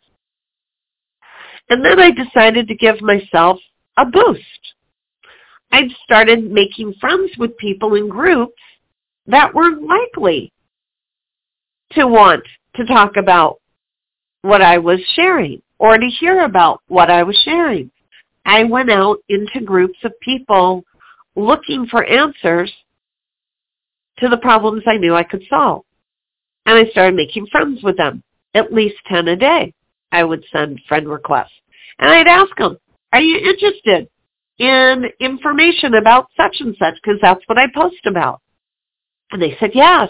And 1.69 1.83
then 1.83 1.99
I 1.99 2.11
decided 2.11 2.67
to 2.67 2.75
give 2.75 3.01
myself 3.01 3.59
a 3.97 4.05
boost. 4.05 4.73
I'd 5.71 5.91
started 6.03 6.49
making 6.49 6.93
friends 6.99 7.31
with 7.37 7.57
people 7.57 7.95
in 7.95 8.07
groups 8.07 8.61
that 9.27 9.53
were 9.53 9.71
likely 9.71 10.51
to 11.91 12.07
want 12.07 12.43
to 12.75 12.85
talk 12.85 13.17
about 13.17 13.59
what 14.41 14.61
I 14.61 14.77
was 14.77 14.99
sharing 15.13 15.61
or 15.79 15.97
to 15.97 16.07
hear 16.19 16.43
about 16.43 16.81
what 16.87 17.09
I 17.09 17.23
was 17.23 17.37
sharing. 17.43 17.91
I 18.45 18.63
went 18.63 18.89
out 18.89 19.17
into 19.29 19.61
groups 19.65 19.99
of 20.03 20.13
people 20.21 20.83
looking 21.35 21.85
for 21.87 22.03
answers 22.05 22.71
to 24.19 24.29
the 24.29 24.37
problems 24.37 24.83
I 24.87 24.97
knew 24.97 25.15
I 25.15 25.23
could 25.23 25.43
solve. 25.49 25.83
And 26.65 26.77
I 26.77 26.89
started 26.91 27.15
making 27.15 27.47
friends 27.47 27.81
with 27.83 27.97
them, 27.97 28.23
at 28.53 28.73
least 28.73 28.95
10 29.07 29.27
a 29.27 29.35
day. 29.35 29.73
I 30.11 30.23
would 30.23 30.43
send 30.51 30.81
friend 30.87 31.07
requests. 31.07 31.51
And 31.99 32.09
I'd 32.09 32.27
ask 32.27 32.55
them, 32.57 32.77
are 33.13 33.21
you 33.21 33.37
interested 33.37 34.09
in 34.57 35.05
information 35.19 35.93
about 35.95 36.27
such 36.35 36.57
and 36.59 36.75
such? 36.79 36.95
Because 36.95 37.19
that's 37.21 37.43
what 37.47 37.57
I 37.57 37.67
post 37.73 38.05
about. 38.05 38.41
And 39.31 39.41
they 39.41 39.55
said 39.59 39.71
yes. 39.73 40.09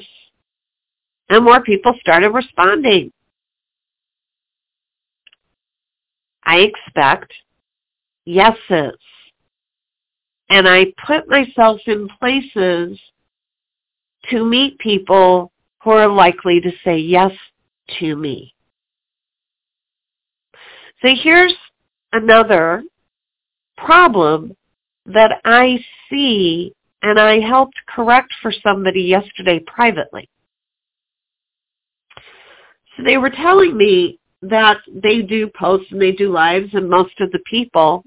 And 1.29 1.43
more 1.43 1.61
people 1.61 1.93
started 1.99 2.29
responding. 2.29 3.11
I 6.47 6.59
expect 6.59 7.33
yeses. 8.25 8.97
And 10.49 10.67
I 10.67 10.87
put 11.05 11.27
myself 11.29 11.81
in 11.85 12.07
places 12.19 12.97
to 14.29 14.45
meet 14.45 14.79
people 14.79 15.51
who 15.83 15.91
are 15.91 16.07
likely 16.07 16.61
to 16.61 16.71
say 16.85 16.97
yes 16.97 17.31
to 17.99 18.15
me. 18.15 18.53
So 21.01 21.09
here's 21.21 21.53
another 22.13 22.81
problem 23.77 24.55
that 25.05 25.41
I 25.43 25.79
see 26.09 26.73
and 27.03 27.19
I 27.19 27.39
helped 27.39 27.75
correct 27.87 28.33
for 28.41 28.51
somebody 28.63 29.01
yesterday 29.01 29.59
privately. 29.67 30.29
So 32.95 33.03
they 33.03 33.17
were 33.17 33.29
telling 33.29 33.77
me 33.77 34.17
that 34.41 34.77
they 34.93 35.21
do 35.21 35.49
posts 35.57 35.91
and 35.91 36.01
they 36.01 36.11
do 36.11 36.31
lives 36.31 36.69
and 36.73 36.89
most 36.89 37.19
of 37.19 37.31
the 37.31 37.39
people 37.49 38.03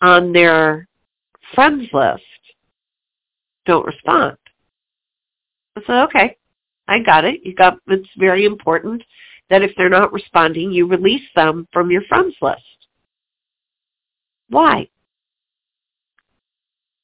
on 0.00 0.32
their 0.32 0.86
friends 1.54 1.88
list 1.92 2.22
don't 3.66 3.84
respond. 3.84 4.36
I 5.76 5.82
said, 5.86 6.02
okay, 6.04 6.36
I 6.88 7.00
got 7.00 7.24
it. 7.24 7.40
You 7.44 7.54
got 7.54 7.78
it's 7.88 8.08
very 8.18 8.44
important 8.44 9.02
that 9.50 9.62
if 9.62 9.72
they're 9.76 9.88
not 9.88 10.12
responding, 10.12 10.72
you 10.72 10.86
release 10.86 11.28
them 11.34 11.66
from 11.72 11.90
your 11.90 12.02
friends 12.02 12.34
list. 12.40 12.62
Why? 14.48 14.88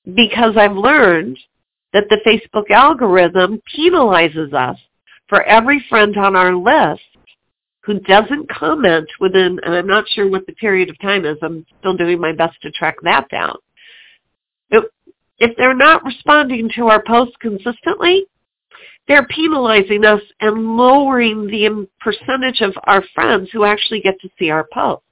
Because 0.04 0.56
I've 0.56 0.76
learned 0.76 1.38
that 1.92 2.04
the 2.08 2.20
Facebook 2.26 2.70
algorithm 2.70 3.60
penalizes 3.76 4.52
us 4.52 4.78
for 5.28 5.42
every 5.42 5.84
friend 5.88 6.16
on 6.16 6.36
our 6.36 6.54
list 6.54 7.02
who 7.86 8.00
doesn't 8.00 8.50
comment 8.50 9.08
within, 9.20 9.60
and 9.64 9.74
I'm 9.74 9.86
not 9.86 10.08
sure 10.08 10.28
what 10.28 10.44
the 10.46 10.52
period 10.54 10.90
of 10.90 10.98
time 11.00 11.24
is. 11.24 11.38
I'm 11.40 11.64
still 11.78 11.96
doing 11.96 12.20
my 12.20 12.32
best 12.32 12.60
to 12.62 12.70
track 12.72 12.96
that 13.02 13.28
down. 13.30 13.56
If 15.38 15.54
they're 15.56 15.74
not 15.76 16.04
responding 16.04 16.70
to 16.76 16.88
our 16.88 17.02
posts 17.06 17.36
consistently, 17.40 18.26
they're 19.06 19.26
penalizing 19.26 20.04
us 20.04 20.22
and 20.40 20.76
lowering 20.76 21.46
the 21.46 21.86
percentage 22.00 22.60
of 22.60 22.72
our 22.84 23.04
friends 23.14 23.50
who 23.52 23.64
actually 23.64 24.00
get 24.00 24.18
to 24.20 24.28
see 24.38 24.50
our 24.50 24.66
posts. 24.72 25.04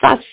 That's 0.00 0.24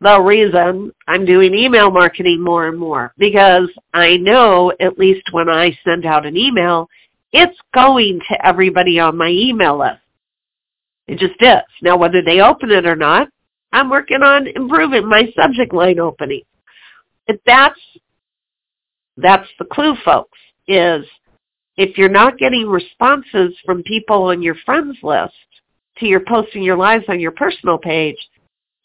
the 0.00 0.20
reason 0.20 0.92
I'm 1.08 1.26
doing 1.26 1.54
email 1.54 1.90
marketing 1.90 2.40
more 2.42 2.68
and 2.68 2.78
more 2.78 3.12
because 3.18 3.68
I 3.92 4.16
know 4.16 4.72
at 4.80 4.98
least 4.98 5.24
when 5.32 5.48
I 5.48 5.76
send 5.84 6.06
out 6.06 6.24
an 6.24 6.36
email, 6.36 6.88
it's 7.32 7.58
going 7.74 8.20
to 8.30 8.46
everybody 8.46 8.98
on 8.98 9.16
my 9.16 9.28
email 9.28 9.78
list. 9.78 10.00
It 11.06 11.18
just 11.18 11.40
is. 11.40 11.62
Now 11.82 11.96
whether 11.96 12.22
they 12.22 12.40
open 12.40 12.70
it 12.70 12.86
or 12.86 12.96
not, 12.96 13.28
I'm 13.72 13.90
working 13.90 14.22
on 14.22 14.46
improving 14.46 15.08
my 15.08 15.32
subject 15.36 15.72
line 15.72 15.98
opening. 15.98 16.42
But 17.26 17.40
that's 17.46 17.80
that's 19.16 19.48
the 19.58 19.64
clue, 19.64 19.94
folks 20.04 20.38
is 20.68 21.04
if 21.76 21.96
you're 21.96 22.08
not 22.08 22.38
getting 22.38 22.68
responses 22.68 23.56
from 23.64 23.82
people 23.82 24.24
on 24.24 24.42
your 24.42 24.56
friends 24.66 24.96
list 25.02 25.32
to 25.98 26.06
your 26.06 26.20
posting 26.20 26.62
your 26.62 26.76
lives 26.76 27.04
on 27.08 27.18
your 27.18 27.32
personal 27.32 27.78
page, 27.78 28.16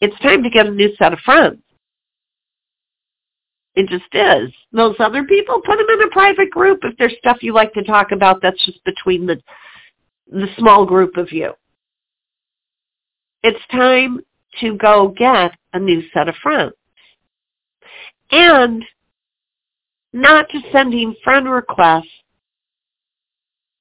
it's 0.00 0.18
time 0.20 0.42
to 0.42 0.50
get 0.50 0.66
a 0.66 0.70
new 0.70 0.94
set 0.96 1.12
of 1.12 1.18
friends. 1.20 1.60
It 3.74 3.88
just 3.88 4.04
is. 4.12 4.54
Those 4.72 4.94
other 5.00 5.24
people, 5.24 5.60
put 5.60 5.78
them 5.78 5.86
in 5.88 6.02
a 6.02 6.10
private 6.10 6.50
group 6.50 6.80
if 6.82 6.96
there's 6.96 7.14
stuff 7.18 7.38
you 7.42 7.52
like 7.52 7.72
to 7.74 7.82
talk 7.82 8.12
about 8.12 8.40
that's 8.40 8.64
just 8.64 8.82
between 8.84 9.26
the 9.26 9.40
the 10.30 10.48
small 10.56 10.86
group 10.86 11.16
of 11.16 11.32
you. 11.32 11.52
It's 13.42 13.60
time 13.70 14.20
to 14.60 14.76
go 14.76 15.08
get 15.08 15.52
a 15.74 15.78
new 15.78 16.02
set 16.14 16.28
of 16.28 16.34
friends. 16.42 16.72
And 18.30 18.84
not 20.12 20.48
just 20.48 20.64
sending 20.72 21.14
friend 21.22 21.50
requests, 21.50 22.08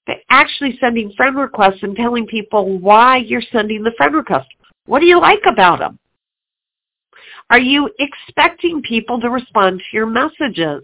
but 0.06 0.18
actually 0.30 0.78
sending 0.82 1.14
friend 1.16 1.38
requests 1.38 1.82
and 1.82 1.96
telling 1.96 2.28
people 2.28 2.78
why 2.80 3.18
you're 3.18 3.42
sending 3.54 3.84
the 3.84 3.94
friend 3.96 4.14
request. 4.14 4.48
What 4.86 5.00
do 5.00 5.06
you 5.06 5.20
like 5.20 5.44
about 5.48 5.80
them? 5.80 5.98
Are 7.50 7.60
you 7.60 7.90
expecting 8.00 8.82
people 8.82 9.20
to 9.22 9.30
respond 9.30 9.80
to 9.80 9.86
your 9.96 10.06
messages 10.06 10.84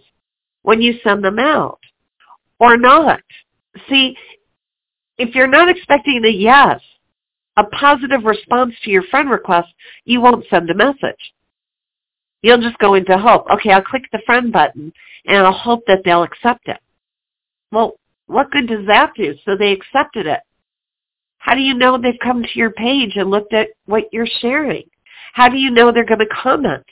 when 0.62 0.82
you 0.82 0.94
send 1.04 1.24
them 1.24 1.40
out 1.40 1.80
or 2.60 2.78
not? 2.78 3.22
See, 3.90 4.16
if 5.18 5.36
you're 5.36 5.48
not 5.48 5.70
expecting 5.70 6.24
a 6.26 6.30
yes, 6.30 6.80
a 7.58 7.64
positive 7.64 8.24
response 8.24 8.74
to 8.84 8.92
your 8.92 9.04
friend 9.04 9.30
request, 9.30 9.70
you 10.06 10.22
won't 10.22 10.46
send 10.50 10.70
a 10.70 10.74
message. 10.74 11.34
You'll 12.42 12.62
just 12.62 12.78
go 12.78 12.94
into 12.94 13.18
hope. 13.18 13.48
Okay, 13.52 13.72
I'll 13.72 13.82
click 13.82 14.04
the 14.12 14.22
friend 14.26 14.52
button 14.52 14.94
and 15.26 15.38
I'll 15.46 15.52
hope 15.52 15.84
that 15.88 16.02
they'll 16.06 16.24
accept 16.24 16.68
it. 16.68 16.80
Well, 17.72 17.96
what 18.28 18.52
good 18.52 18.68
does 18.68 18.86
that 18.88 19.12
do? 19.16 19.36
So 19.44 19.58
they 19.58 19.72
accepted 19.72 20.26
it. 20.26 20.40
How 21.40 21.56
do 21.56 21.62
you 21.62 21.74
know 21.74 21.98
they've 21.98 22.14
come 22.22 22.44
to 22.44 22.50
your 22.60 22.72
page 22.72 23.14
and 23.16 23.30
looked 23.30 23.54
at 23.54 23.70
what 23.86 24.06
you're 24.14 24.28
sharing? 24.42 24.84
How 25.34 25.50
do 25.50 25.58
you 25.58 25.72
know 25.72 25.92
they're 25.92 26.06
going 26.06 26.20
to 26.20 26.26
comment? 26.28 26.86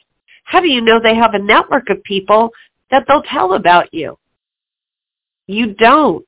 How 0.44 0.62
do 0.62 0.68
you 0.68 0.82
know 0.82 1.00
they 1.00 1.16
have 1.16 1.34
a 1.34 1.40
network 1.40 1.90
of 1.90 2.04
people 2.04 2.52
that 2.90 3.04
they'll 3.08 3.24
tell 3.24 3.54
about 3.54 3.94
you? 3.94 4.18
You 5.48 5.74
don't. 5.74 6.26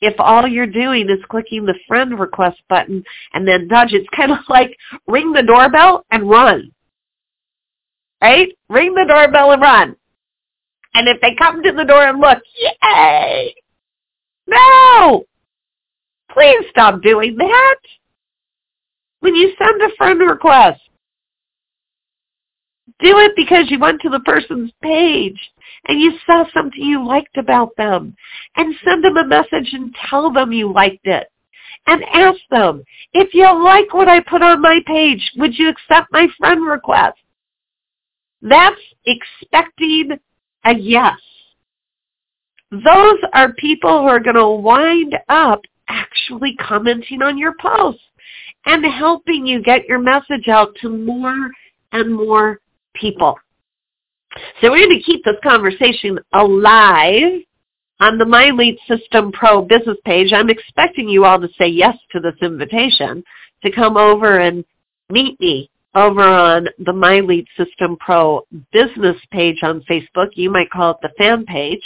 If 0.00 0.14
all 0.18 0.46
you're 0.46 0.66
doing 0.66 1.10
is 1.10 1.24
clicking 1.28 1.66
the 1.66 1.78
friend 1.86 2.18
request 2.18 2.60
button 2.68 3.04
and 3.34 3.46
then 3.46 3.68
nudge, 3.68 3.92
it's 3.92 4.08
kind 4.16 4.32
of 4.32 4.38
like 4.48 4.76
ring 5.06 5.32
the 5.32 5.42
doorbell 5.42 6.04
and 6.10 6.28
run. 6.28 6.72
Right? 8.22 8.48
Ring 8.68 8.94
the 8.94 9.06
doorbell 9.06 9.52
and 9.52 9.62
run. 9.62 9.96
And 10.94 11.08
if 11.08 11.20
they 11.20 11.34
come 11.38 11.62
to 11.62 11.72
the 11.72 11.84
door 11.84 12.08
and 12.08 12.20
look, 12.20 12.38
yay! 12.56 13.54
No! 14.46 15.24
Please 16.32 16.64
stop 16.70 17.00
doing 17.02 17.36
that. 17.36 17.76
When 19.20 19.34
you 19.34 19.52
send 19.58 19.80
a 19.82 19.94
friend 19.96 20.20
request, 20.20 20.80
do 23.02 23.18
it 23.18 23.32
because 23.36 23.70
you 23.70 23.78
went 23.78 24.00
to 24.02 24.08
the 24.08 24.20
person's 24.20 24.70
page 24.82 25.38
and 25.86 26.00
you 26.00 26.12
saw 26.26 26.44
something 26.52 26.82
you 26.82 27.06
liked 27.06 27.36
about 27.36 27.70
them. 27.76 28.14
And 28.56 28.74
send 28.84 29.04
them 29.04 29.16
a 29.16 29.26
message 29.26 29.72
and 29.72 29.94
tell 30.08 30.32
them 30.32 30.52
you 30.52 30.72
liked 30.72 31.06
it. 31.06 31.28
And 31.86 32.04
ask 32.12 32.38
them, 32.50 32.84
if 33.14 33.32
you 33.32 33.44
like 33.64 33.92
what 33.94 34.08
I 34.08 34.20
put 34.20 34.42
on 34.42 34.60
my 34.60 34.80
page, 34.86 35.30
would 35.36 35.58
you 35.58 35.68
accept 35.68 36.12
my 36.12 36.26
friend 36.38 36.64
request? 36.66 37.18
That's 38.42 38.80
expecting 39.06 40.18
a 40.64 40.74
yes. 40.74 41.18
Those 42.70 43.18
are 43.32 43.52
people 43.54 44.02
who 44.02 44.08
are 44.08 44.20
going 44.20 44.36
to 44.36 44.48
wind 44.48 45.16
up 45.28 45.62
actually 45.88 46.54
commenting 46.56 47.22
on 47.22 47.36
your 47.36 47.54
posts 47.60 48.02
and 48.66 48.84
helping 48.84 49.46
you 49.46 49.62
get 49.62 49.86
your 49.86 49.98
message 49.98 50.48
out 50.48 50.74
to 50.80 50.88
more 50.88 51.50
and 51.92 52.14
more 52.14 52.60
people. 53.00 53.36
So 54.60 54.70
we're 54.70 54.86
going 54.86 54.98
to 54.98 55.04
keep 55.04 55.24
this 55.24 55.36
conversation 55.42 56.18
alive 56.32 57.42
on 58.00 58.18
the 58.18 58.24
My 58.24 58.50
Lead 58.50 58.78
System 58.86 59.32
Pro 59.32 59.62
business 59.62 59.98
page. 60.04 60.32
I'm 60.32 60.50
expecting 60.50 61.08
you 61.08 61.24
all 61.24 61.40
to 61.40 61.48
say 61.58 61.66
yes 61.66 61.96
to 62.12 62.20
this 62.20 62.36
invitation 62.40 63.22
to 63.64 63.70
come 63.70 63.96
over 63.96 64.38
and 64.38 64.64
meet 65.10 65.38
me 65.40 65.70
over 65.94 66.22
on 66.22 66.68
the 66.78 66.92
My 66.92 67.20
Lead 67.20 67.46
System 67.56 67.96
Pro 67.96 68.46
business 68.72 69.16
page 69.32 69.58
on 69.62 69.82
Facebook. 69.90 70.28
You 70.34 70.50
might 70.50 70.70
call 70.70 70.92
it 70.92 70.98
the 71.02 71.10
fan 71.18 71.44
page. 71.44 71.82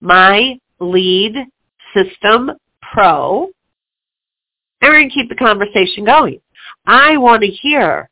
My 0.00 0.58
Lead 0.80 1.36
System 1.94 2.50
Pro. 2.82 3.48
And 4.80 4.90
we're 4.90 4.98
going 4.98 5.08
to 5.08 5.14
keep 5.14 5.28
the 5.28 5.36
conversation 5.36 6.04
going. 6.04 6.40
I 6.86 7.16
want 7.16 7.42
to 7.42 7.48
hear, 7.48 8.10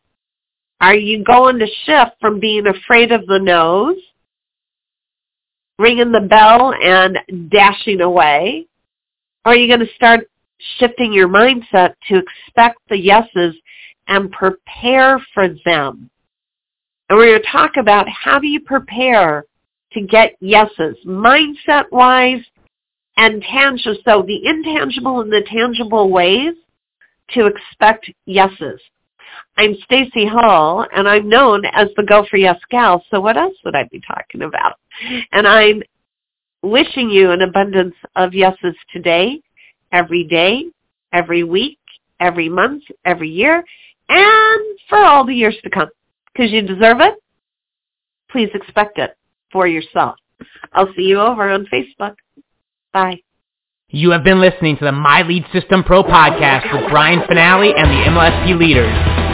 are 0.83 0.95
you 0.95 1.25
going 1.25 1.59
to 1.59 1.67
shift 1.87 2.13
from 2.21 2.41
being 2.41 2.67
afraid 2.67 3.13
of 3.13 3.27
the 3.27 3.39
no's, 3.39 3.97
ringing 5.79 6.13
the 6.13 6.21
bell 6.21 6.75
and 6.75 7.19
dashing 7.51 8.03
away? 8.03 8.67
Or 9.45 9.53
are 9.53 9.57
you 9.57 9.69
going 9.69 9.87
to 9.87 9.95
start 9.95 10.29
shifting 10.79 11.13
your 11.13 11.29
mindset 11.29 11.95
to 12.09 12.19
expect 12.19 12.79
the 12.89 12.99
yeses 12.99 13.55
and 14.09 14.31
prepare 14.33 15.21
for 15.33 15.49
them. 15.65 16.11
And 17.09 17.19
we're 17.19 17.31
going 17.31 17.43
to 17.43 17.49
talk 17.51 17.77
about 17.77 18.07
how 18.09 18.39
do 18.39 18.47
you 18.47 18.61
prepare 18.61 19.45
to 19.93 20.01
get 20.01 20.37
yeses, 20.41 20.97
mindset-wise 21.07 22.43
and 23.17 23.43
tangible. 23.43 23.97
So 24.05 24.23
the 24.23 24.47
intangible 24.47 25.21
and 25.21 25.31
the 25.31 25.43
tangible 25.49 26.11
ways 26.11 26.55
to 27.31 27.47
expect 27.47 28.11
yeses. 28.25 28.81
I'm 29.57 29.77
Stacey 29.85 30.27
Hall, 30.27 30.87
and 30.95 31.09
I'm 31.09 31.29
known 31.29 31.65
as 31.67 31.89
the 31.97 32.03
Go 32.03 32.27
for 32.31 32.37
Yes 32.37 32.59
gal. 32.71 33.05
So 33.11 33.21
what 33.21 33.37
else 33.37 33.55
would 33.65 33.75
I 33.75 33.85
be 33.91 34.01
talking 34.01 34.43
about? 34.43 34.79
And 35.33 35.47
I'm 35.47 35.83
wishing 36.63 37.11
you 37.11 37.31
an 37.31 37.43
abundance 37.43 37.95
of 38.17 38.35
yeses 38.35 38.75
today, 38.93 39.43
every 39.91 40.25
day, 40.25 40.67
every 41.13 41.45
week, 41.45 41.79
every 42.21 42.49
month, 42.49 42.85
every 43.05 43.29
year, 43.29 43.65
and 44.09 44.79
for 44.89 44.99
all 44.99 45.27
the 45.27 45.35
years 45.35 45.57
to 45.65 45.71
come. 45.71 45.89
Because 46.33 46.51
you 46.51 46.63
deserve 46.63 47.01
it. 47.01 47.15
Please 48.31 48.49
expect 48.55 48.99
it 48.99 49.17
for 49.51 49.67
yourself. 49.67 50.17
I'll 50.73 50.93
see 50.95 51.03
you 51.03 51.21
over 51.21 51.51
on 51.51 51.67
Facebook. 51.67 52.15
Bye. 52.93 53.21
You 53.89 54.11
have 54.13 54.25
been 54.25 54.41
listening 54.41 54.79
to 54.79 54.87
the 54.87 54.93
My 54.93 55.21
Lead 55.21 55.45
System 55.53 55.85
Pro 55.85 56.03
podcast 56.03 56.73
with 56.73 56.91
Brian 56.91 57.21
Fanale 57.21 57.75
and 57.77 57.91
the 57.91 58.11
MLSP 58.11 58.59
leaders. 58.59 59.12